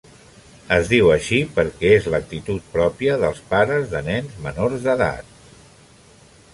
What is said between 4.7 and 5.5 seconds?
d'edat.